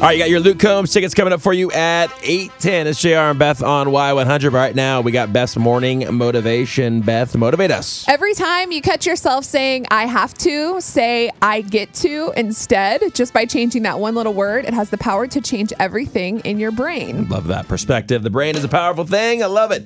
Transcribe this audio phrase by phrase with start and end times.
[0.00, 2.86] All right, you got your Luke Combs tickets coming up for you at 810.
[2.86, 4.52] It's JR and Beth on Y100.
[4.52, 7.00] Right now, we got Best Morning Motivation.
[7.00, 8.04] Beth, motivate us.
[8.06, 13.12] Every time you catch yourself saying, I have to, say, I get to instead.
[13.12, 16.60] Just by changing that one little word, it has the power to change everything in
[16.60, 17.28] your brain.
[17.28, 18.22] Love that perspective.
[18.22, 19.42] The brain is a powerful thing.
[19.42, 19.84] I love it.